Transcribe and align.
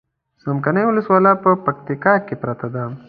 څمکنيو 0.41 0.89
ولسوالي 0.91 1.33
په 1.43 1.51
پکتيا 1.65 2.13
کې 2.25 2.35
پرته 2.41 2.67
ده 2.73 2.83